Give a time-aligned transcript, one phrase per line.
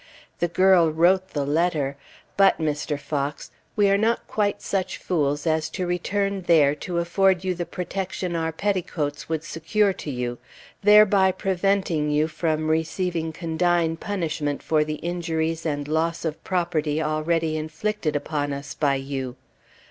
[0.39, 1.95] The girl wrote the letter,
[2.35, 2.99] but, Mr.
[2.99, 7.67] Fox, we are not quite such fools as to return there to afford you the
[7.67, 10.39] protection our petticoats would secure to you,
[10.81, 17.55] thereby preventing you from receiving condign punishment for the injuries and loss of property already
[17.55, 19.35] inflicted upon us by you.